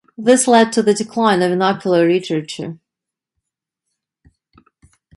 This 0.17 0.47
led 0.47 0.71
to 0.71 0.81
the 0.81 0.95
decline 0.95 1.43
of 1.43 1.51
vernacular 1.51 2.09
literature. 2.09 2.79